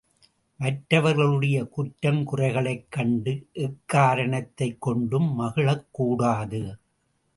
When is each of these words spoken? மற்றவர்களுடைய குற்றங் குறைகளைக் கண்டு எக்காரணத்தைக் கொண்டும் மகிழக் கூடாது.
மற்றவர்களுடைய 0.57 1.67
குற்றங் 1.77 2.23
குறைகளைக் 2.23 2.85
கண்டு 2.89 3.47
எக்காரணத்தைக் 3.53 4.81
கொண்டும் 4.81 5.35
மகிழக் 5.35 5.87
கூடாது. 5.91 6.77